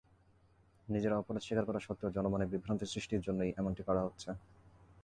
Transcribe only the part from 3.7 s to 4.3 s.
করা হচ্ছে।